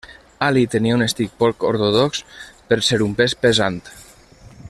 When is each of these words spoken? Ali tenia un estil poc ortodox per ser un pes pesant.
Ali 0.45 0.61
tenia 0.75 0.95
un 0.99 1.05
estil 1.07 1.29
poc 1.43 1.67
ortodox 1.73 2.23
per 2.73 2.81
ser 2.89 3.01
un 3.09 3.15
pes 3.21 3.37
pesant. 3.45 3.79